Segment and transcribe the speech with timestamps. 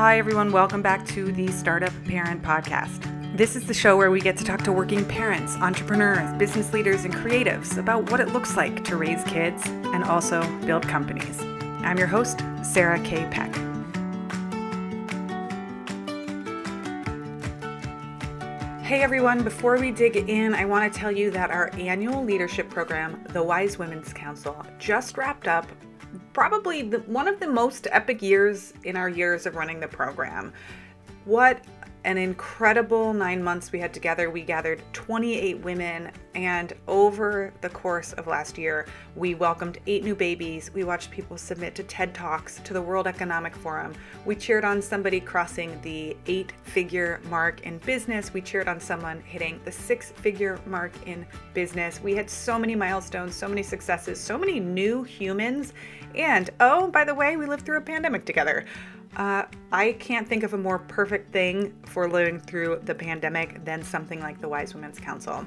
[0.00, 0.50] Hi, everyone.
[0.50, 3.36] Welcome back to the Startup Parent Podcast.
[3.36, 7.04] This is the show where we get to talk to working parents, entrepreneurs, business leaders,
[7.04, 11.38] and creatives about what it looks like to raise kids and also build companies.
[11.82, 13.28] I'm your host, Sarah K.
[13.30, 13.54] Peck.
[18.82, 22.70] Hey everyone, before we dig in, I want to tell you that our annual leadership
[22.70, 25.70] program, the Wise Women's Council, just wrapped up
[26.32, 30.52] probably the, one of the most epic years in our years of running the program.
[31.24, 31.62] What
[32.04, 34.30] an incredible nine months we had together.
[34.30, 38.86] We gathered 28 women, and over the course of last year,
[39.16, 40.70] we welcomed eight new babies.
[40.72, 43.94] We watched people submit to TED Talks, to the World Economic Forum.
[44.24, 48.32] We cheered on somebody crossing the eight figure mark in business.
[48.32, 52.00] We cheered on someone hitting the six figure mark in business.
[52.02, 55.74] We had so many milestones, so many successes, so many new humans.
[56.14, 58.64] And oh, by the way, we lived through a pandemic together.
[59.16, 63.82] Uh, I can't think of a more perfect thing for living through the pandemic than
[63.82, 65.44] something like the Wise Women's Council.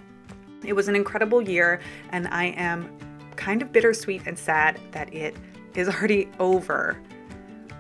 [0.66, 1.80] It was an incredible year,
[2.12, 2.90] and I am
[3.36, 5.36] kind of bittersweet and sad that it
[5.76, 7.02] is already over.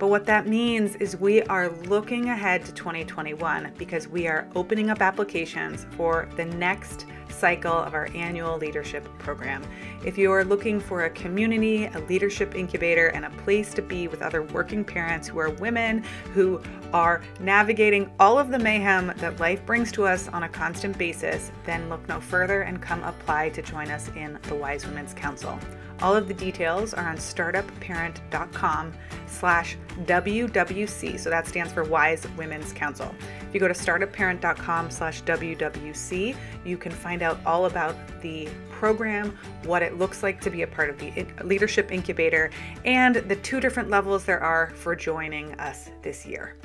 [0.03, 4.89] But what that means is we are looking ahead to 2021 because we are opening
[4.89, 9.63] up applications for the next cycle of our annual leadership program.
[10.03, 14.09] If you are looking for a community, a leadership incubator, and a place to be
[14.09, 19.39] with other working parents who are women who are navigating all of the mayhem that
[19.39, 23.51] life brings to us on a constant basis, then look no further and come apply
[23.51, 25.57] to join us in the Wise Women's Council.
[26.01, 28.93] All of the details are on startupparent.com
[29.27, 31.19] slash WWC.
[31.19, 33.13] So that stands for Wise Women's Council.
[33.47, 36.35] If you go to startupparent.com slash WWC,
[36.65, 40.67] you can find out all about the program, what it looks like to be a
[40.67, 42.49] part of the Leadership Incubator,
[42.83, 46.55] and the two different levels there are for joining us this year.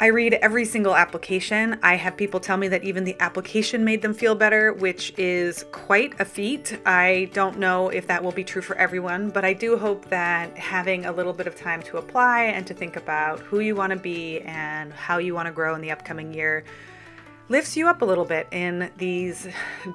[0.00, 1.78] I read every single application.
[1.82, 5.64] I have people tell me that even the application made them feel better, which is
[5.70, 6.78] quite a feat.
[6.84, 10.58] I don't know if that will be true for everyone, but I do hope that
[10.58, 13.92] having a little bit of time to apply and to think about who you want
[13.92, 16.64] to be and how you want to grow in the upcoming year
[17.50, 19.46] lifts you up a little bit in these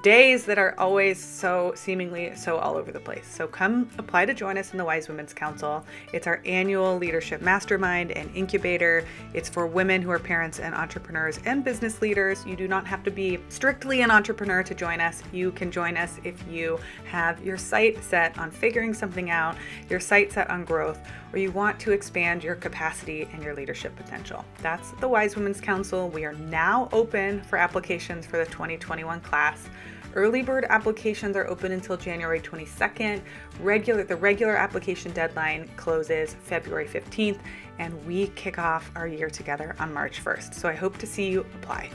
[0.03, 3.25] days that are always so seemingly so all over the place.
[3.25, 5.83] So come apply to join us in the Wise Women's Council.
[6.13, 9.03] It's our annual leadership mastermind and incubator.
[9.33, 12.45] It's for women who are parents and entrepreneurs and business leaders.
[12.45, 15.23] You do not have to be strictly an entrepreneur to join us.
[15.31, 19.55] You can join us if you have your sight set on figuring something out,
[19.89, 20.99] your sight set on growth,
[21.33, 24.43] or you want to expand your capacity and your leadership potential.
[24.61, 26.09] That's the Wise Women's Council.
[26.09, 29.69] We are now open for applications for the 2021 class.
[30.15, 33.21] Early bird applications are open until January 22nd.
[33.59, 37.39] Regular the regular application deadline closes February 15th
[37.77, 40.53] and we kick off our year together on March 1st.
[40.55, 41.89] So I hope to see you apply.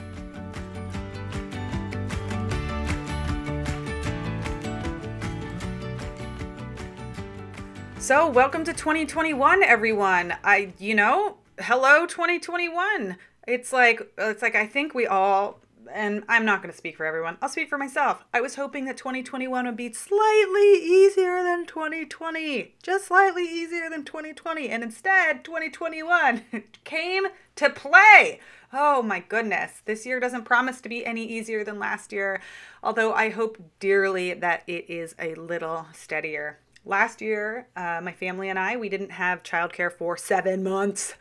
[8.04, 10.34] So, welcome to 2021 everyone.
[10.44, 13.16] I you know, hello 2021.
[13.48, 15.60] It's like it's like I think we all
[15.90, 17.38] and I'm not going to speak for everyone.
[17.40, 18.22] I'll speak for myself.
[18.34, 22.74] I was hoping that 2021 would be slightly easier than 2020.
[22.82, 24.68] Just slightly easier than 2020.
[24.68, 26.42] And instead, 2021
[26.84, 28.38] came to play.
[28.70, 29.80] Oh my goodness.
[29.86, 32.42] This year doesn't promise to be any easier than last year,
[32.82, 36.58] although I hope dearly that it is a little steadier.
[36.86, 41.14] Last year, uh, my family and I, we didn't have childcare for seven months.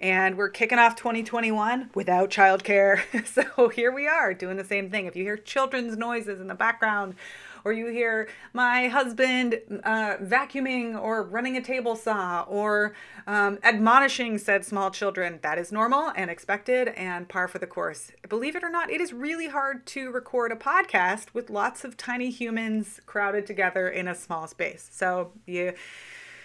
[0.00, 3.00] And we're kicking off 2021 without childcare.
[3.26, 5.06] so here we are doing the same thing.
[5.06, 7.16] If you hear children's noises in the background,
[7.64, 12.94] or you hear my husband uh, vacuuming or running a table saw or
[13.26, 15.38] um, admonishing said small children.
[15.42, 18.12] That is normal and expected and par for the course.
[18.28, 21.96] Believe it or not, it is really hard to record a podcast with lots of
[21.96, 24.88] tiny humans crowded together in a small space.
[24.92, 25.74] So you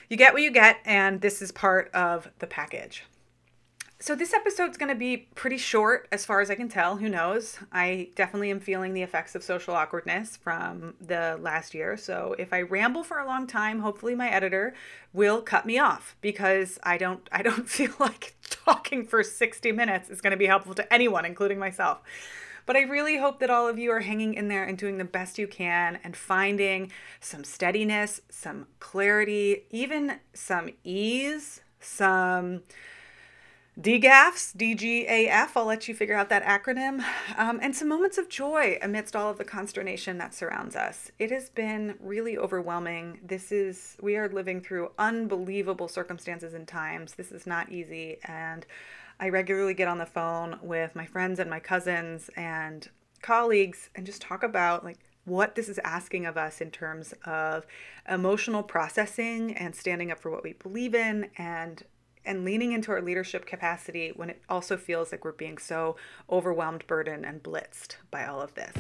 [0.10, 3.04] you get what you get, and this is part of the package.
[4.04, 6.98] So this episode's going to be pretty short as far as I can tell.
[6.98, 7.58] Who knows?
[7.72, 11.96] I definitely am feeling the effects of social awkwardness from the last year.
[11.96, 14.74] So if I ramble for a long time, hopefully my editor
[15.14, 20.10] will cut me off because I don't I don't feel like talking for 60 minutes
[20.10, 22.02] is going to be helpful to anyone including myself.
[22.66, 25.06] But I really hope that all of you are hanging in there and doing the
[25.06, 26.92] best you can and finding
[27.22, 32.64] some steadiness, some clarity, even some ease, some
[33.80, 37.04] DGAFs, D-G-A-F, I'll let you figure out that acronym,
[37.36, 41.12] um, and some moments of joy amidst all of the consternation that surrounds us.
[41.18, 43.20] It has been really overwhelming.
[43.26, 47.16] This is, we are living through unbelievable circumstances and times.
[47.16, 48.64] This is not easy, and
[49.20, 52.88] I regularly get on the phone with my friends and my cousins and
[53.24, 57.66] colleagues and just talk about like what this is asking of us in terms of
[58.08, 61.84] emotional processing and standing up for what we believe in and
[62.26, 65.96] and leaning into our leadership capacity when it also feels like we're being so
[66.30, 68.74] overwhelmed, burdened, and blitzed by all of this.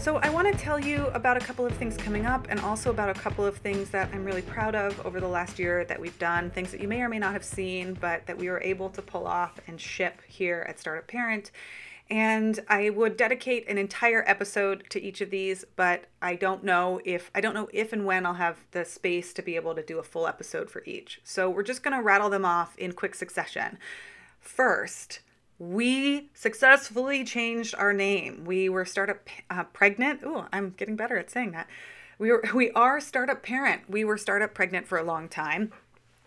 [0.00, 2.90] So, I want to tell you about a couple of things coming up and also
[2.90, 6.00] about a couple of things that I'm really proud of over the last year that
[6.00, 8.60] we've done, things that you may or may not have seen, but that we were
[8.62, 11.50] able to pull off and ship here at Startup Parent.
[12.10, 17.00] And I would dedicate an entire episode to each of these, but I don't know
[17.04, 19.82] if I don't know if and when I'll have the space to be able to
[19.82, 21.20] do a full episode for each.
[21.22, 23.78] So we're just going to rattle them off in quick succession.
[24.40, 25.20] First,
[25.58, 28.44] we successfully changed our name.
[28.46, 30.20] We were startup uh, pregnant.
[30.24, 31.66] Oh, I'm getting better at saying that.
[32.18, 33.82] We were we are startup parent.
[33.88, 35.72] We were startup pregnant for a long time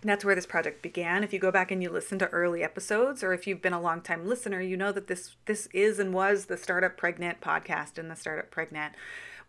[0.09, 1.23] that's where this project began.
[1.23, 3.81] If you go back and you listen to early episodes, or if you've been a
[3.81, 7.97] long time listener, you know that this this is and was the Startup Pregnant podcast
[7.97, 8.93] and the Startup Pregnant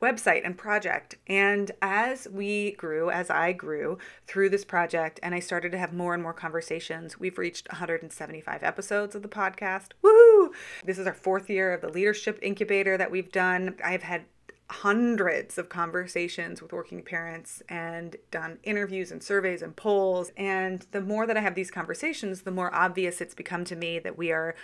[0.03, 1.15] website and project.
[1.29, 5.93] And as we grew, as I grew through this project, and I started to have
[5.93, 9.93] more and more conversations, we've reached 175 episodes of the podcast.
[10.03, 10.53] Woo!
[10.85, 13.77] This is our fourth year of the leadership incubator that we've done.
[13.83, 14.25] I've had
[14.73, 20.33] hundreds of conversations with working parents and done interviews and surveys and polls.
[20.37, 23.99] And the more that I have these conversations, the more obvious it's become to me
[24.01, 24.55] that we are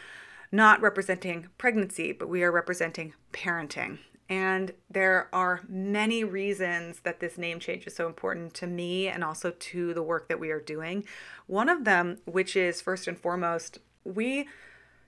[0.50, 3.98] not representing pregnancy, but we are representing parenting.
[4.30, 9.24] And there are many reasons that this name change is so important to me and
[9.24, 11.04] also to the work that we are doing.
[11.46, 14.48] One of them, which is first and foremost, we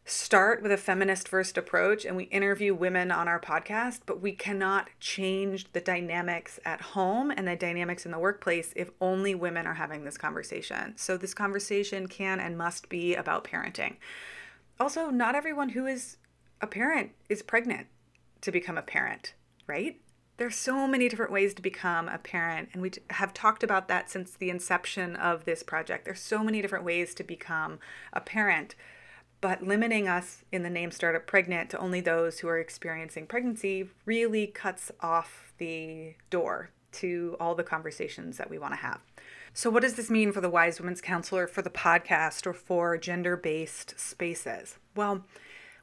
[0.05, 4.33] start with a feminist first approach and we interview women on our podcast, but we
[4.33, 9.67] cannot change the dynamics at home and the dynamics in the workplace if only women
[9.67, 10.95] are having this conversation.
[10.97, 13.97] So, this conversation can and must be about parenting.
[14.79, 16.17] Also, not everyone who is
[16.61, 17.87] a parent is pregnant
[18.41, 19.35] to become a parent,
[19.67, 20.01] right?
[20.39, 24.09] There's so many different ways to become a parent, and we have talked about that
[24.09, 26.07] since the inception of this project.
[26.07, 27.79] There's so many different ways to become
[28.15, 28.75] a parent
[29.41, 33.89] but limiting us in the name startup pregnant to only those who are experiencing pregnancy
[34.05, 39.01] really cuts off the door to all the conversations that we want to have.
[39.53, 42.97] So, what does this mean for the Wise Women's Counselor, for the podcast, or for
[42.97, 44.79] gender based spaces?
[44.95, 45.25] Well,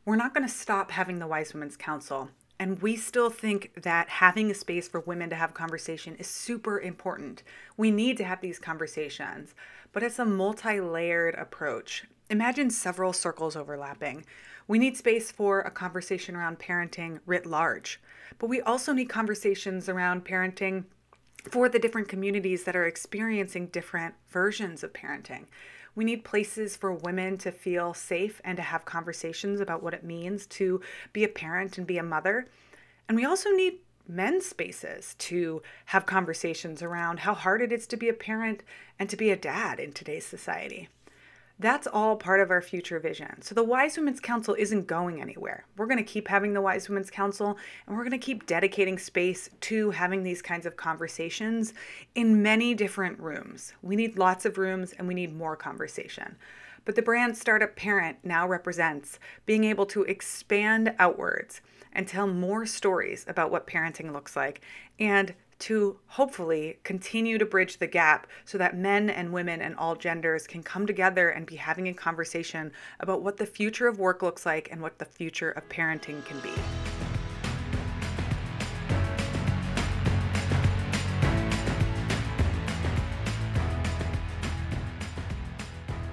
[0.05, 2.29] we're not going to stop having the Wise Women's Council.
[2.59, 6.79] And we still think that having a space for women to have conversation is super
[6.79, 7.43] important.
[7.75, 9.53] We need to have these conversations,
[9.93, 12.05] but it's a multi layered approach.
[12.29, 14.25] Imagine several circles overlapping.
[14.67, 18.01] We need space for a conversation around parenting writ large,
[18.37, 20.83] but we also need conversations around parenting
[21.49, 25.45] for the different communities that are experiencing different versions of parenting.
[25.95, 30.03] We need places for women to feel safe and to have conversations about what it
[30.03, 30.81] means to
[31.13, 32.47] be a parent and be a mother.
[33.07, 37.97] And we also need men's spaces to have conversations around how hard it is to
[37.97, 38.63] be a parent
[38.99, 40.89] and to be a dad in today's society.
[41.59, 43.41] That's all part of our future vision.
[43.41, 45.65] So the Wise Women's Council isn't going anywhere.
[45.75, 47.57] We're going to keep having the Wise Women's Council
[47.87, 51.73] and we're going to keep dedicating space to having these kinds of conversations
[52.13, 53.73] in many different rooms.
[53.81, 56.35] We need lots of rooms and we need more conversation.
[56.85, 61.61] But the brand Startup Parent now represents being able to expand outwards
[61.91, 64.61] and tell more stories about what parenting looks like
[64.99, 69.95] and to hopefully continue to bridge the gap so that men and women and all
[69.95, 74.21] genders can come together and be having a conversation about what the future of work
[74.21, 76.51] looks like and what the future of parenting can be.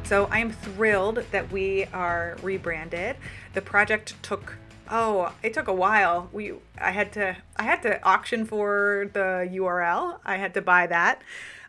[0.04, 3.16] So I am thrilled that we are rebranded.
[3.54, 4.56] The project took
[4.90, 6.28] Oh, it took a while.
[6.32, 10.18] We I had to I had to auction for the URL.
[10.24, 11.22] I had to buy that.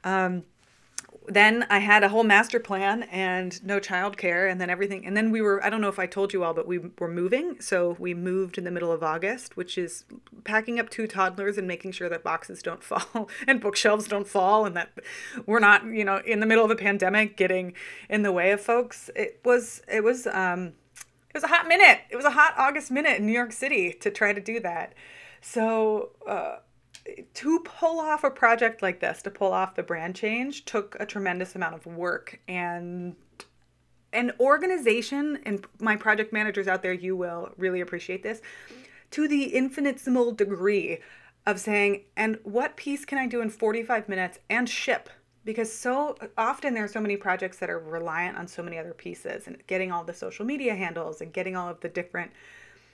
[0.03, 0.43] Um,
[1.27, 5.05] then I had a whole master plan and no childcare, and then everything.
[5.05, 7.07] And then we were I don't know if I told you all, but we were
[7.07, 7.59] moving.
[7.61, 10.03] So we moved in the middle of August, which is
[10.43, 14.65] packing up two toddlers and making sure that boxes don't fall and bookshelves don't fall,
[14.65, 14.91] and that
[15.45, 17.73] we're not you know in the middle of a pandemic getting
[18.09, 19.09] in the way of folks.
[19.15, 20.73] It was it was um
[21.35, 21.99] it was a hot minute.
[22.09, 24.93] It was a hot August minute in New York City to try to do that.
[25.41, 26.59] So uh,
[27.33, 31.05] to pull off a project like this, to pull off the brand change, took a
[31.05, 33.17] tremendous amount of work and
[34.13, 35.39] an organization.
[35.43, 38.41] And my project managers out there, you will really appreciate this
[39.11, 40.99] to the infinitesimal degree
[41.45, 45.09] of saying, and what piece can I do in 45 minutes and ship?
[45.45, 48.93] Because so often there are so many projects that are reliant on so many other
[48.93, 52.31] pieces and getting all the social media handles and getting all of the different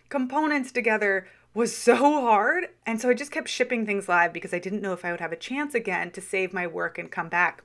[0.09, 2.67] components together was so hard.
[2.85, 5.21] And so I just kept shipping things live because I didn't know if I would
[5.21, 7.63] have a chance again to save my work and come back.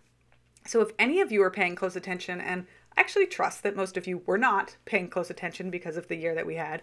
[0.67, 2.67] So if any of you are paying close attention, and
[2.97, 6.17] I actually trust that most of you were not paying close attention because of the
[6.17, 6.83] year that we had,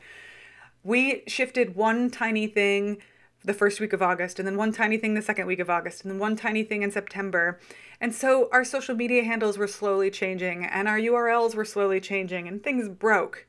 [0.83, 3.01] we shifted one tiny thing
[3.43, 6.03] the first week of August, and then one tiny thing the second week of August,
[6.03, 7.59] and then one tiny thing in September.
[7.99, 12.47] And so our social media handles were slowly changing, and our URLs were slowly changing,
[12.47, 13.47] and things broke.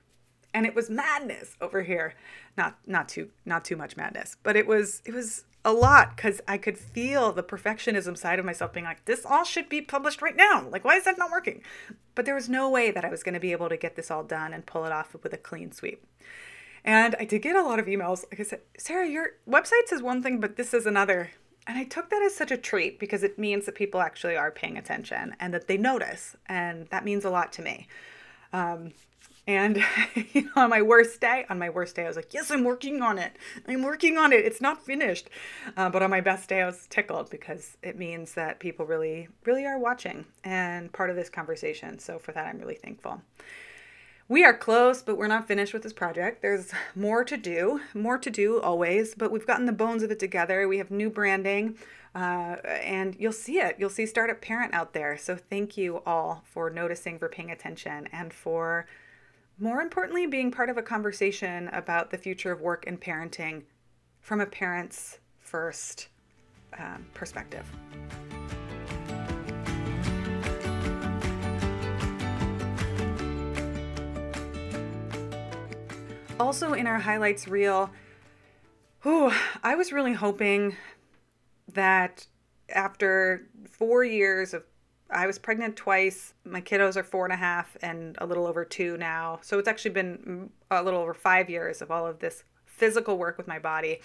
[0.52, 2.14] And it was madness over here.
[2.56, 6.40] Not not too not too much madness, but it was it was a lot because
[6.46, 10.20] I could feel the perfectionism side of myself being like, this all should be published
[10.20, 10.68] right now.
[10.68, 11.62] Like, why is that not working?
[12.14, 14.10] But there was no way that I was going to be able to get this
[14.10, 16.06] all done and pull it off with a clean sweep.
[16.84, 18.24] And I did get a lot of emails.
[18.30, 21.30] Like I said, Sarah, your website says one thing, but this is another.
[21.66, 24.50] And I took that as such a treat because it means that people actually are
[24.50, 26.36] paying attention and that they notice.
[26.46, 27.88] And that means a lot to me.
[28.52, 28.92] Um,
[29.46, 29.76] and
[30.32, 32.64] you know, on my worst day, on my worst day, I was like, "Yes, I'm
[32.64, 33.36] working on it.
[33.68, 34.44] I'm working on it.
[34.44, 35.28] It's not finished."
[35.76, 39.28] Uh, but on my best day, I was tickled because it means that people really,
[39.44, 41.98] really are watching and part of this conversation.
[41.98, 43.20] So for that, I'm really thankful.
[44.26, 46.40] We are close, but we're not finished with this project.
[46.40, 50.18] There's more to do, more to do always, but we've gotten the bones of it
[50.18, 50.66] together.
[50.66, 51.76] We have new branding,
[52.14, 53.76] uh, and you'll see it.
[53.78, 55.18] You'll see Startup Parent out there.
[55.18, 58.86] So thank you all for noticing, for paying attention, and for
[59.58, 63.64] more importantly, being part of a conversation about the future of work and parenting
[64.22, 66.08] from a parent's first
[66.78, 67.66] um, perspective.
[76.40, 77.90] Also, in our highlights reel,
[79.02, 80.76] whew, I was really hoping
[81.72, 82.26] that
[82.68, 84.64] after four years of
[85.10, 86.34] I was pregnant twice.
[86.44, 89.38] My kiddos are four and a half and a little over two now.
[89.42, 93.38] So it's actually been a little over five years of all of this physical work
[93.38, 94.00] with my body.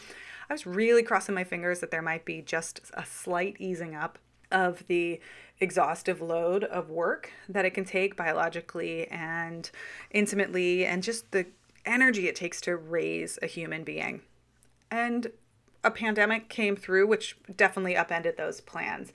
[0.50, 4.20] I was really crossing my fingers that there might be just a slight easing up
[4.52, 5.20] of the
[5.60, 9.72] exhaustive load of work that it can take biologically and
[10.12, 11.46] intimately and just the
[11.86, 14.22] energy it takes to raise a human being.
[14.92, 15.32] And
[15.84, 19.14] a pandemic came through, which definitely upended those plans.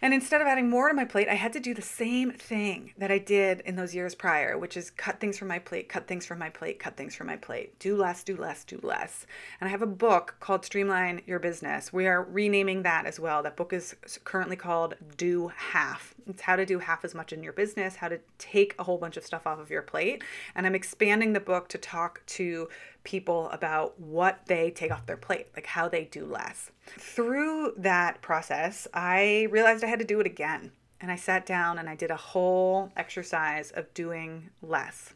[0.00, 2.92] And instead of adding more to my plate, I had to do the same thing
[2.98, 6.06] that I did in those years prior, which is cut things from my plate, cut
[6.06, 7.76] things from my plate, cut things from my plate.
[7.80, 9.26] Do less, do less, do less.
[9.60, 11.92] And I have a book called Streamline Your Business.
[11.92, 13.42] We are renaming that as well.
[13.42, 16.14] That book is currently called Do Half.
[16.28, 18.98] It's how to do half as much in your business, how to take a whole
[18.98, 20.22] bunch of stuff off of your plate.
[20.54, 22.68] And I'm expanding the book to talk to
[23.02, 26.70] people about what they take off their plate, like how they do less.
[26.96, 30.72] Through that process, I realized I had to do it again.
[31.00, 35.14] And I sat down and I did a whole exercise of doing less.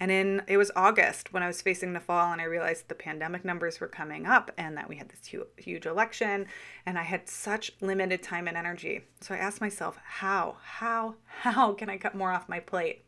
[0.00, 2.94] And in it was August when I was facing the fall and I realized the
[2.94, 6.46] pandemic numbers were coming up and that we had this huge, huge election
[6.86, 9.02] and I had such limited time and energy.
[9.20, 13.04] So I asked myself, how, how, how can I cut more off my plate?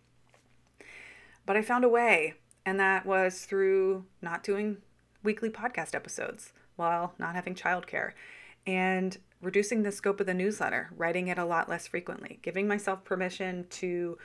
[1.47, 2.35] But I found a way
[2.67, 4.79] and that was through not doing
[5.23, 8.13] weekly podcast episodes while not having childcare
[8.67, 13.05] and reducing the scope of the newsletter, writing it a lot less frequently, giving myself
[13.05, 14.19] permission to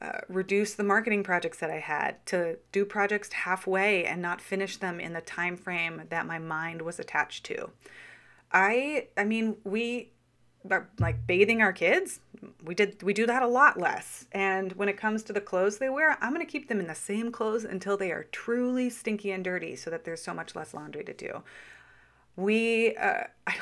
[0.00, 4.76] uh, reduce the marketing projects that I had, to do projects halfway and not finish
[4.76, 7.70] them in the time frame that my mind was attached to.
[8.52, 10.10] I I mean, we
[10.98, 12.20] like bathing our kids
[12.64, 15.78] we did we do that a lot less and when it comes to the clothes
[15.78, 18.90] they wear i'm going to keep them in the same clothes until they are truly
[18.90, 21.42] stinky and dirty so that there's so much less laundry to do
[22.36, 23.24] we uh,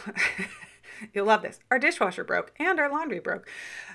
[1.12, 1.60] you'll love this.
[1.70, 3.48] Our dishwasher broke and our laundry broke.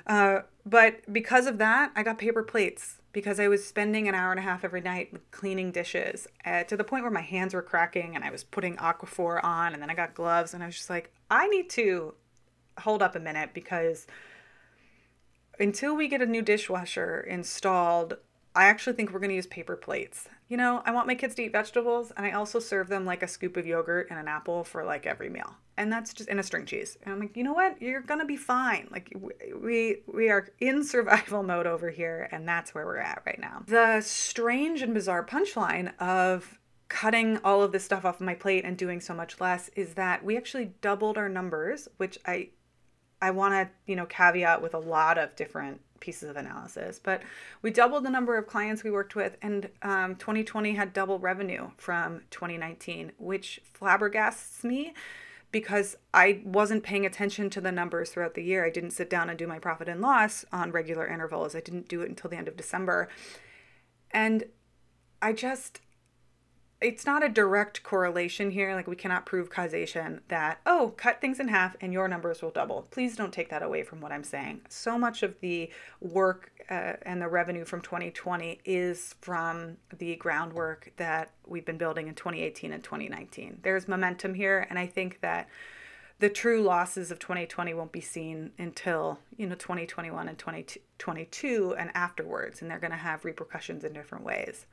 [0.08, 4.32] Uh, but because of that i got paper plates because I was spending an hour
[4.32, 7.62] and a half every night cleaning dishes uh, to the point where my hands were
[7.62, 10.76] cracking and I was putting Aquaphor on and then I got gloves and I was
[10.76, 12.14] just like, I need to
[12.80, 14.06] hold up a minute because
[15.60, 18.18] until we get a new dishwasher installed,
[18.60, 20.28] I actually think we're going to use paper plates.
[20.50, 23.24] You know, I want my kids to eat vegetables and I also serve them like
[23.24, 25.56] a scoop of yogurt and an apple for like every meal.
[25.78, 26.98] And that's just in a string cheese.
[27.04, 27.82] And I'm like, "You know what?
[27.82, 29.16] You're going to be fine." Like
[29.56, 33.64] we we are in survival mode over here and that's where we're at right now.
[33.66, 38.76] The strange and bizarre punchline of cutting all of this stuff off my plate and
[38.76, 42.50] doing so much less is that we actually doubled our numbers, which I
[43.22, 47.22] I want to, you know, caveat with a lot of different pieces of analysis, but
[47.62, 51.70] we doubled the number of clients we worked with, and um, 2020 had double revenue
[51.78, 54.94] from 2019, which flabbergasts me
[55.52, 58.66] because I wasn't paying attention to the numbers throughout the year.
[58.66, 61.56] I didn't sit down and do my profit and loss on regular intervals.
[61.56, 63.10] I didn't do it until the end of December.
[64.12, 64.46] And
[65.22, 65.82] I just
[66.82, 68.74] it's not a direct correlation here.
[68.74, 72.52] Like we cannot prove causation that, oh, cut things in half and your numbers will
[72.52, 72.88] double.
[72.90, 74.62] Please don't take that away from what I'm saying.
[74.70, 75.70] So much of the
[76.00, 82.08] work uh, and the revenue from 2020 is from the groundwork that we've been building
[82.08, 83.60] in 2018 and 2019.
[83.62, 84.66] There's momentum here.
[84.70, 85.50] And I think that
[86.20, 91.92] the true losses of 2020 won't be seen until you know 2021 and 2022 and
[91.96, 94.66] afterwards and they're going to have repercussions in different ways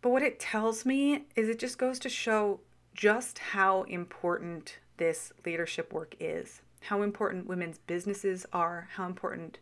[0.00, 2.60] but what it tells me is it just goes to show
[2.94, 9.58] just how important this leadership work is, how important women's businesses are, how important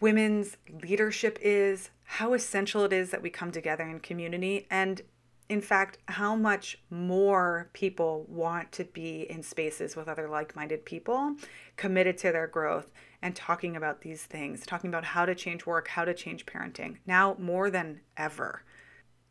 [0.00, 5.02] women's leadership is, how essential it is that we come together in community, and
[5.48, 10.84] in fact, how much more people want to be in spaces with other like minded
[10.84, 11.34] people
[11.76, 15.88] committed to their growth and talking about these things, talking about how to change work,
[15.88, 18.62] how to change parenting, now more than ever.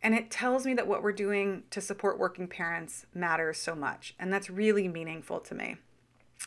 [0.01, 4.15] And it tells me that what we're doing to support working parents matters so much.
[4.19, 5.77] And that's really meaningful to me.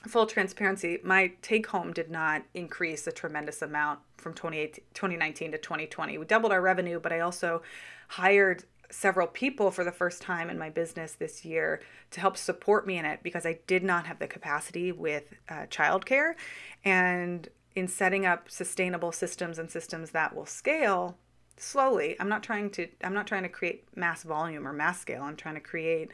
[0.09, 6.19] Full transparency, my take home did not increase a tremendous amount from 2019 to 2020.
[6.19, 7.63] We doubled our revenue, but I also
[8.09, 11.81] hired several people for the first time in my business this year
[12.11, 15.67] to help support me in it because I did not have the capacity with uh,
[15.71, 16.35] childcare.
[16.85, 21.17] And in setting up sustainable systems and systems that will scale,
[21.63, 22.17] slowly.
[22.21, 25.23] I'm not trying to I'm not trying to create mass volume or mass scale.
[25.23, 26.11] I'm trying to create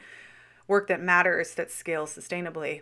[0.67, 2.81] work that matters that scales sustainably.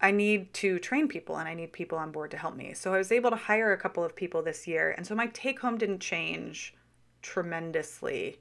[0.00, 2.74] I need to train people and I need people on board to help me.
[2.74, 4.94] So I was able to hire a couple of people this year.
[4.96, 6.74] And so my take home didn't change
[7.22, 8.38] tremendously.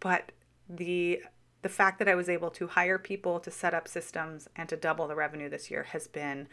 [0.00, 0.32] But
[0.68, 1.22] the
[1.62, 4.76] the fact that I was able to hire people to set up systems and to
[4.76, 6.48] double the revenue this year has been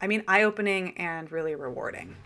[0.00, 2.16] I mean eye-opening and really rewarding.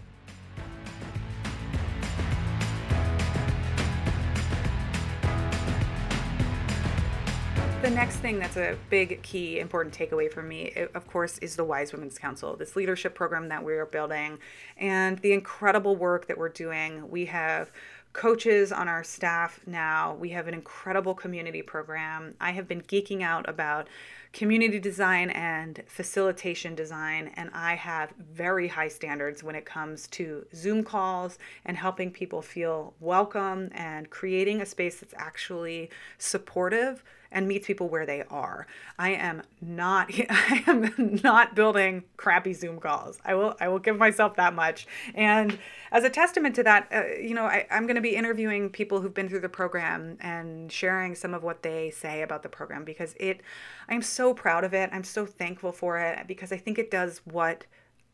[7.81, 11.63] The next thing that's a big, key, important takeaway for me, of course, is the
[11.63, 14.41] Wise Women's Council, this leadership program that we're building,
[14.77, 17.09] and the incredible work that we're doing.
[17.09, 17.71] We have
[18.15, 20.15] coaches on our staff now.
[20.15, 22.35] We have an incredible community program.
[22.41, 23.87] I have been geeking out about
[24.33, 30.45] community design and facilitation design, and I have very high standards when it comes to
[30.53, 35.89] Zoom calls and helping people feel welcome and creating a space that's actually
[36.19, 38.67] supportive and meets people where they are.
[38.99, 43.19] I am not I am not building crappy Zoom calls.
[43.25, 44.87] I will I will give myself that much.
[45.15, 45.59] And
[45.93, 49.01] as a testament to that, uh, you know, I, I'm going to be interviewing people
[49.01, 52.85] who've been through the program and sharing some of what they say about the program
[52.85, 53.41] because it
[53.89, 54.91] I'm so proud of it.
[54.93, 57.65] I'm so thankful for it because I think it does what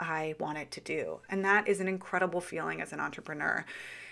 [0.01, 1.21] I want it to do.
[1.29, 3.65] And that is an incredible feeling as an entrepreneur.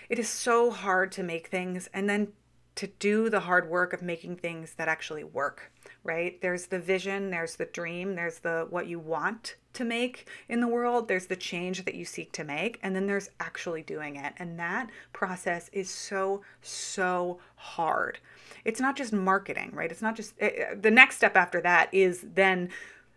[0.09, 2.33] It is so hard to make things and then
[2.75, 5.71] to do the hard work of making things that actually work
[6.03, 6.41] right?
[6.41, 10.67] There's the vision there's the dream there's the what you want to make in the
[10.67, 14.33] world there's the change that you seek to make and then there's actually doing it.
[14.37, 18.19] And that process is so so hard.
[18.65, 19.91] It's not just marketing right?
[19.91, 22.69] It's not just it, eh, eh, the next step after that is then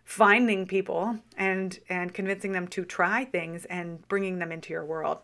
[0.05, 5.19] finding people and and convincing them to try things and bringing them into your world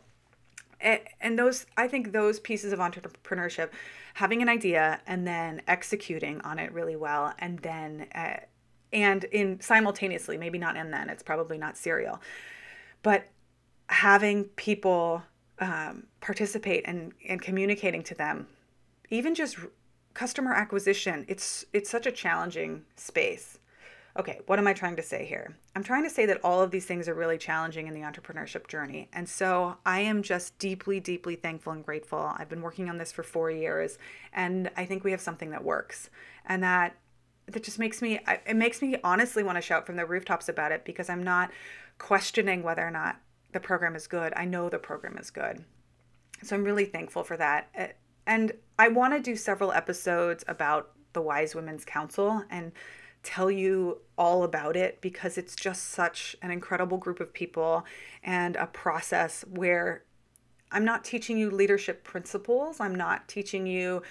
[1.21, 3.69] and those i think those pieces of entrepreneurship
[4.15, 8.37] having an idea and then executing on it really well and then uh,
[8.91, 12.21] and in simultaneously maybe not and then it's probably not serial
[13.01, 13.27] but
[13.87, 15.21] having people
[15.59, 18.47] um, participate and, and communicating to them
[19.09, 19.57] even just
[20.13, 23.59] customer acquisition it's it's such a challenging space
[24.17, 25.57] Okay, what am I trying to say here?
[25.75, 28.67] I'm trying to say that all of these things are really challenging in the entrepreneurship
[28.67, 29.09] journey.
[29.11, 32.31] And so I am just deeply, deeply thankful and grateful.
[32.37, 33.97] I've been working on this for four years,
[34.31, 36.11] and I think we have something that works.
[36.45, 36.95] And that
[37.47, 40.71] that just makes me it makes me honestly want to shout from the rooftops about
[40.71, 41.51] it because I'm not
[41.97, 43.19] questioning whether or not
[43.51, 44.31] the program is good.
[44.35, 45.63] I know the program is good.
[46.43, 47.95] So I'm really thankful for that.
[48.27, 52.71] And I want to do several episodes about the Wise Women's Council and
[53.23, 57.85] tell you all about it because it's just such an incredible group of people
[58.23, 60.03] and a process where
[60.71, 62.79] I'm not teaching you leadership principles.
[62.79, 64.01] I'm not teaching you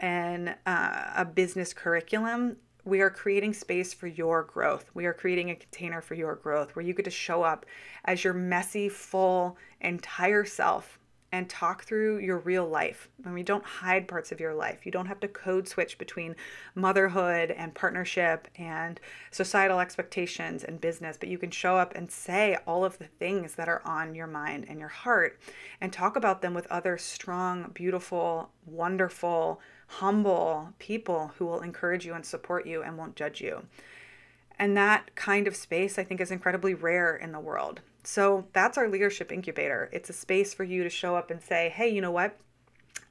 [0.00, 4.90] an uh, a business curriculum, we are creating space for your growth.
[4.92, 7.64] We are creating a container for your growth where you get to show up
[8.04, 10.98] as your messy, full, entire self
[11.32, 13.08] and talk through your real life.
[13.24, 14.84] I mean, don't hide parts of your life.
[14.84, 16.36] You don't have to code switch between
[16.74, 22.58] motherhood and partnership and societal expectations and business, but you can show up and say
[22.66, 25.40] all of the things that are on your mind and your heart
[25.80, 32.12] and talk about them with other strong, beautiful, wonderful, humble people who will encourage you
[32.12, 33.62] and support you and won't judge you.
[34.58, 37.80] And that kind of space, I think, is incredibly rare in the world.
[38.04, 39.88] So that's our leadership incubator.
[39.92, 42.36] It's a space for you to show up and say, hey, you know what?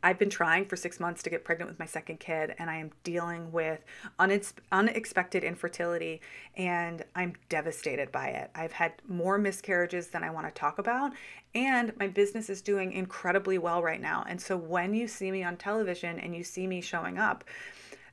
[0.04, 2.78] I've been trying for six months to get pregnant with my second kid, and I
[2.78, 3.84] am dealing with
[4.20, 6.22] unexpected infertility,
[6.58, 8.50] and I'm devastated by it.
[8.56, 11.12] I've had more miscarriages than I want to talk about,
[11.54, 14.26] and my business is doing incredibly well right now.
[14.28, 17.44] And so when you see me on television and you see me showing up,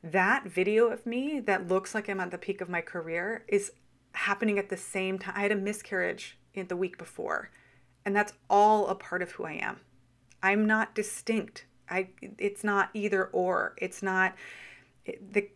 [0.03, 3.73] that video of me that looks like I'm at the peak of my career is
[4.13, 5.35] happening at the same time.
[5.37, 7.51] I had a miscarriage in the week before,
[8.05, 9.81] and that's all a part of who I am.
[10.43, 11.67] I'm not distinct.
[11.91, 13.75] I it's not either or.
[13.79, 14.35] It's not
[15.07, 15.49] the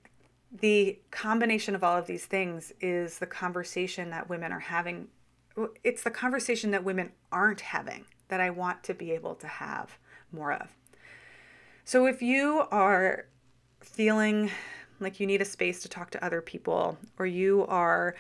[0.50, 5.08] the combination of all of these things is the conversation that women are having.
[5.84, 9.98] It's the conversation that women aren't having that I want to be able to have
[10.30, 10.68] more of.
[11.84, 13.26] So if you are
[13.84, 14.50] feeling
[15.00, 18.14] like you need a space to talk to other people, or you are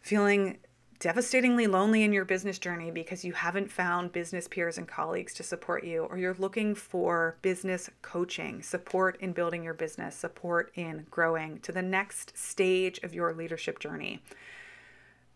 [0.00, 0.58] feeling
[0.98, 5.42] devastatingly lonely in your business journey because you haven't found business peers and colleagues to
[5.42, 11.04] support you, or you're looking for business coaching, support in building your business, support in
[11.10, 14.22] growing to the next stage of your leadership journey.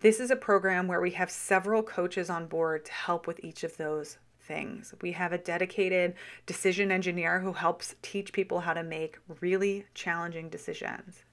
[0.01, 3.65] This is a program where we have several coaches on board to help with each
[3.65, 4.95] of those things.
[5.03, 6.15] We have a dedicated
[6.47, 11.25] decision engineer who helps teach people how to make really challenging decisions.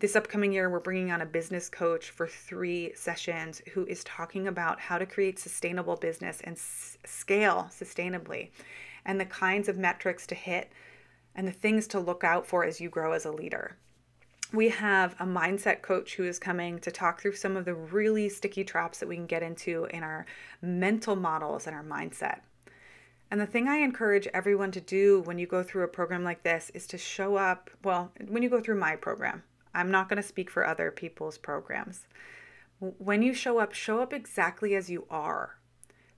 [0.00, 4.48] This upcoming year, we're bringing on a business coach for three sessions who is talking
[4.48, 8.50] about how to create sustainable business and s- scale sustainably
[9.04, 10.72] and the kinds of metrics to hit
[11.34, 13.76] and the things to look out for as you grow as a leader.
[14.52, 18.28] We have a mindset coach who is coming to talk through some of the really
[18.28, 20.26] sticky traps that we can get into in our
[20.60, 22.40] mental models and our mindset.
[23.30, 26.42] And the thing I encourage everyone to do when you go through a program like
[26.42, 30.20] this is to show up, well, when you go through my program, I'm not going
[30.20, 32.08] to speak for other people's programs.
[32.80, 35.58] When you show up, show up exactly as you are.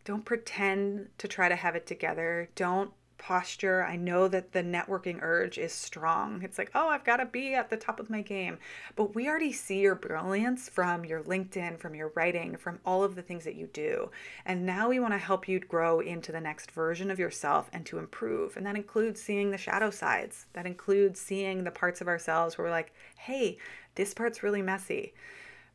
[0.05, 2.49] Don't pretend to try to have it together.
[2.55, 3.85] Don't posture.
[3.85, 6.43] I know that the networking urge is strong.
[6.43, 8.59] It's like, oh, I've got to be at the top of my game.
[8.97, 13.15] But we already see your brilliance from your LinkedIn, from your writing, from all of
[13.15, 14.11] the things that you do.
[14.45, 17.87] And now we want to help you grow into the next version of yourself and
[17.87, 18.57] to improve.
[18.57, 22.67] And that includes seeing the shadow sides, that includes seeing the parts of ourselves where
[22.67, 23.57] we're like, hey,
[23.95, 25.15] this part's really messy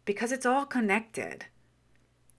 [0.04, 1.46] because it's all connected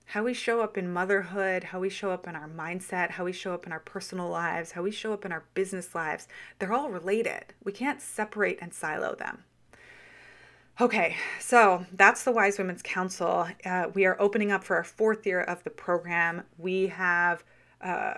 [0.08, 3.32] how we show up in motherhood, how we show up in our mindset, how we
[3.32, 6.26] show up in our personal lives, how we show up in our business lives,
[6.58, 7.52] they're all related.
[7.62, 9.44] We can't separate and silo them.
[10.80, 13.48] Okay, so that's the Wise Women's Council.
[13.66, 16.44] Uh, we are opening up for our fourth year of the program.
[16.56, 17.44] We have
[17.82, 18.14] uh,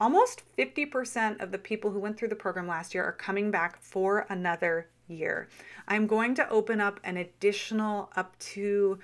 [0.00, 3.80] almost 50% of the people who went through the program last year are coming back
[3.80, 5.48] for another year.
[5.86, 8.98] I'm going to open up an additional up to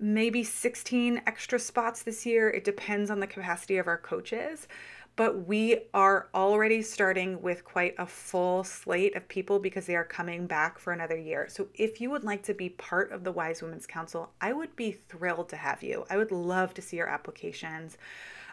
[0.00, 2.48] maybe 16 extra spots this year.
[2.50, 4.68] It depends on the capacity of our coaches.
[5.16, 10.04] But we are already starting with quite a full slate of people because they are
[10.04, 11.46] coming back for another year.
[11.48, 14.76] So, if you would like to be part of the Wise Women's Council, I would
[14.76, 16.04] be thrilled to have you.
[16.10, 17.96] I would love to see your applications.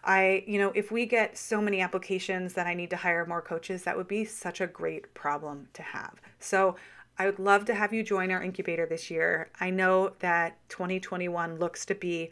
[0.06, 3.42] I, you know, if we get so many applications that I need to hire more
[3.42, 6.22] coaches, that would be such a great problem to have.
[6.40, 6.78] So,
[7.24, 9.50] I would love to have you join our incubator this year.
[9.58, 12.32] I know that 2021 looks to be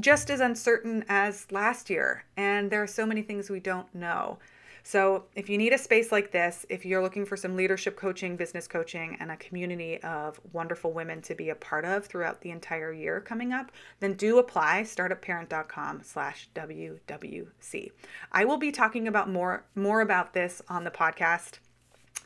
[0.00, 4.38] just as uncertain as last year, and there are so many things we don't know.
[4.84, 8.36] So, if you need a space like this, if you're looking for some leadership coaching,
[8.36, 12.52] business coaching, and a community of wonderful women to be a part of throughout the
[12.52, 13.70] entire year coming up,
[14.00, 17.92] then do apply startupparent.com slash WWC.
[18.32, 21.58] I will be talking about more more about this on the podcast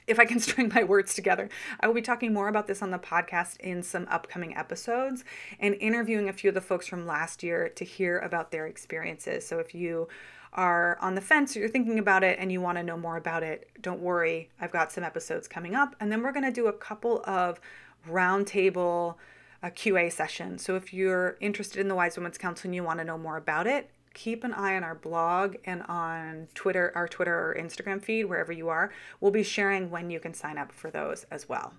[0.09, 1.49] if I can string my words together.
[1.81, 5.25] I will be talking more about this on the podcast in some upcoming episodes
[5.61, 9.47] and interviewing a few of the folks from last year to hear about their experiences.
[9.47, 10.09] So if you
[10.53, 13.17] are on the fence or you're thinking about it and you want to know more
[13.17, 14.51] about it, don't worry.
[14.61, 15.95] I've got some episodes coming up.
[16.01, 17.61] And then we're going to do a couple of
[18.09, 19.17] roundtable
[19.63, 20.65] uh, QA sessions.
[20.65, 23.37] So if you're interested in the Wise Women's Council and you want to know more
[23.37, 28.03] about it, keep an eye on our blog and on Twitter, our Twitter or Instagram
[28.03, 28.93] feed, wherever you are.
[29.21, 31.75] We'll be sharing when you can sign up for those as well.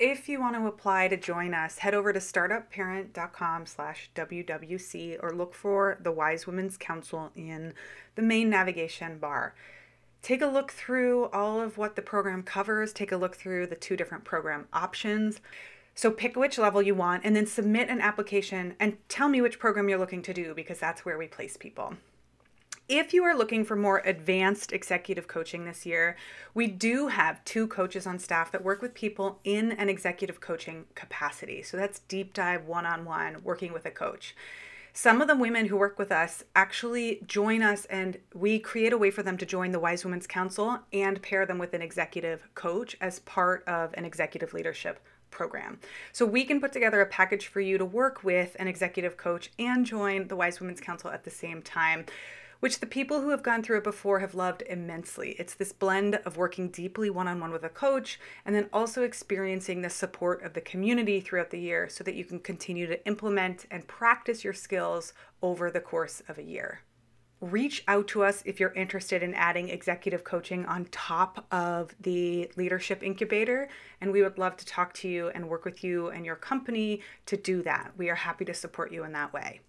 [0.00, 5.30] If you want to apply to join us, head over to startupparent.com slash WWC or
[5.30, 7.74] look for the Wise Women's Council in
[8.16, 9.54] the main navigation bar.
[10.22, 13.76] Take a look through all of what the program covers, take a look through the
[13.76, 15.40] two different program options.
[15.94, 19.58] So pick which level you want and then submit an application and tell me which
[19.58, 21.94] program you're looking to do because that's where we place people.
[22.88, 26.16] If you are looking for more advanced executive coaching this year,
[26.54, 30.86] we do have two coaches on staff that work with people in an executive coaching
[30.96, 31.62] capacity.
[31.62, 34.34] So that's deep dive one on one, working with a coach.
[34.92, 38.98] Some of the women who work with us actually join us, and we create a
[38.98, 42.48] way for them to join the Wise Women's Council and pair them with an executive
[42.56, 44.98] coach as part of an executive leadership
[45.30, 45.78] program.
[46.12, 49.50] So we can put together a package for you to work with an executive coach
[49.58, 52.06] and join the Wise Women's Council at the same time
[52.60, 55.34] which the people who have gone through it before have loved immensely.
[55.38, 59.02] It's this blend of working deeply one on one with a coach and then also
[59.02, 63.04] experiencing the support of the community throughout the year so that you can continue to
[63.06, 66.80] implement and practice your skills over the course of a year
[67.40, 72.50] reach out to us if you're interested in adding executive coaching on top of the
[72.56, 73.68] leadership incubator.
[74.00, 77.00] And we would love to talk to you and work with you and your company
[77.26, 77.92] to do that.
[77.96, 79.60] We are happy to support you in that way.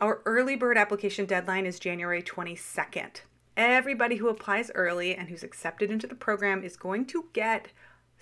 [0.00, 3.20] Our early bird application deadline is January 22nd.
[3.56, 7.68] Everybody who applies early and who's accepted into the program is going to get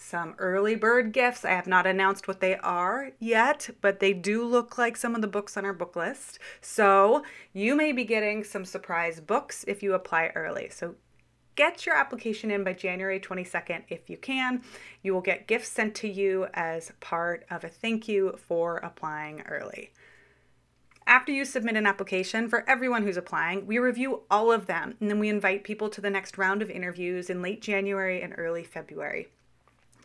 [0.00, 1.44] some early bird gifts.
[1.44, 5.20] I have not announced what they are yet, but they do look like some of
[5.20, 6.38] the books on our book list.
[6.60, 10.70] So you may be getting some surprise books if you apply early.
[10.70, 10.94] So
[11.54, 14.62] get your application in by January 22nd if you can.
[15.02, 19.42] You will get gifts sent to you as part of a thank you for applying
[19.42, 19.92] early.
[21.06, 25.10] After you submit an application, for everyone who's applying, we review all of them and
[25.10, 28.64] then we invite people to the next round of interviews in late January and early
[28.64, 29.28] February.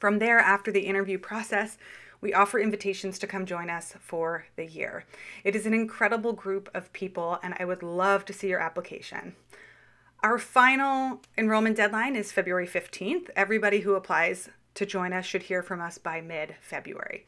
[0.06, 1.80] From there, after the interview process,
[2.22, 5.04] we offer invitations to come join us for the year.
[5.44, 9.36] It is an incredible group of people, and I would love to see your application.
[10.22, 13.32] Our final enrollment deadline is February 15th.
[13.36, 17.26] Everybody who applies to join us should hear from us by mid February.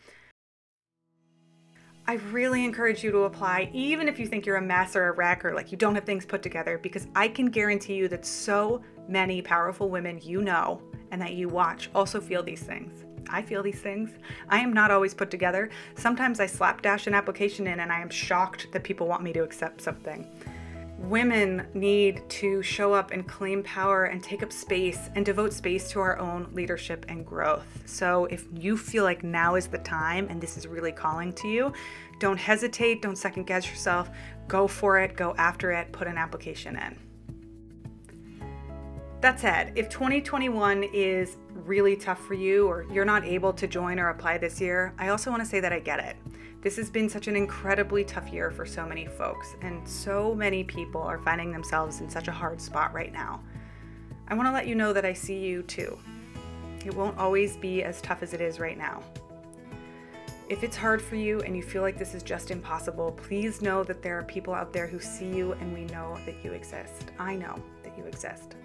[2.05, 5.13] I really encourage you to apply, even if you think you're a mess or a
[5.13, 8.23] wreck or like you don't have things put together, because I can guarantee you that
[8.23, 13.03] so many powerful women you know and that you watch also feel these things.
[13.29, 14.11] I feel these things.
[14.49, 15.69] I am not always put together.
[15.95, 19.43] Sometimes I slapdash an application in and I am shocked that people want me to
[19.43, 20.27] accept something.
[20.97, 25.91] Women need to show up and claim power and take up space and devote space
[25.91, 27.83] to our own leadership and growth.
[27.85, 31.47] So, if you feel like now is the time and this is really calling to
[31.47, 31.71] you,
[32.17, 34.09] don't hesitate, don't second guess yourself.
[34.47, 37.06] Go for it, go after it, put an application in.
[39.19, 43.99] That said, if 2021 is really tough for you or you're not able to join
[43.99, 46.17] or apply this year, I also want to say that I get it.
[46.61, 50.63] This has been such an incredibly tough year for so many folks, and so many
[50.63, 53.41] people are finding themselves in such a hard spot right now.
[54.27, 55.97] I want to let you know that I see you too.
[56.85, 59.01] It won't always be as tough as it is right now.
[60.47, 63.83] If it's hard for you and you feel like this is just impossible, please know
[63.83, 67.11] that there are people out there who see you and we know that you exist.
[67.17, 68.56] I know that you exist.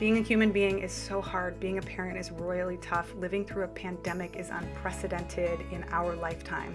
[0.00, 1.60] Being a human being is so hard.
[1.60, 3.14] Being a parent is royally tough.
[3.16, 6.74] Living through a pandemic is unprecedented in our lifetime.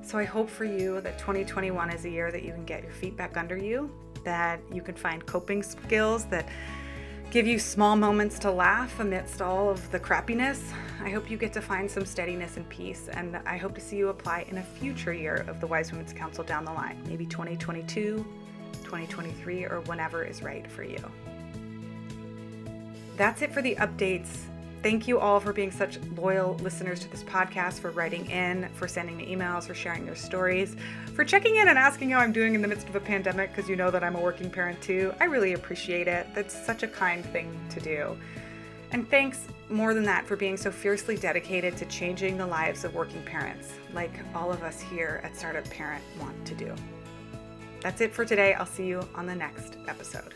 [0.00, 2.92] So I hope for you that 2021 is a year that you can get your
[2.92, 3.90] feet back under you,
[4.24, 6.48] that you can find coping skills that
[7.30, 10.72] give you small moments to laugh amidst all of the crappiness.
[11.02, 13.98] I hope you get to find some steadiness and peace, and I hope to see
[13.98, 17.26] you apply in a future year of the Wise Women's Council down the line, maybe
[17.26, 18.24] 2022,
[18.82, 21.04] 2023, or whenever is right for you
[23.16, 24.28] that's it for the updates.
[24.82, 28.86] Thank you all for being such loyal listeners to this podcast, for writing in, for
[28.86, 30.76] sending me emails, for sharing your stories,
[31.14, 33.68] for checking in and asking how I'm doing in the midst of a pandemic because
[33.68, 35.14] you know that I'm a working parent too.
[35.20, 36.26] I really appreciate it.
[36.34, 38.14] That's such a kind thing to do.
[38.90, 42.94] And thanks more than that for being so fiercely dedicated to changing the lives of
[42.94, 46.74] working parents, like all of us here at Startup Parent want to do.
[47.80, 48.52] That's it for today.
[48.52, 50.34] I'll see you on the next episode.